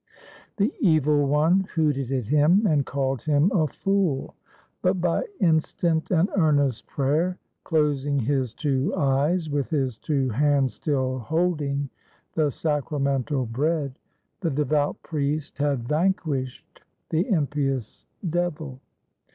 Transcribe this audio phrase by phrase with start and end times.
[0.57, 4.33] The Evil One hooted at him, and called him a fool.
[4.81, 11.19] But by instant and earnest prayer closing his two eyes, with his two hands still
[11.19, 11.87] holding
[12.33, 13.99] the sacramental bread
[14.39, 18.79] the devout priest had vanquished the impious Devil.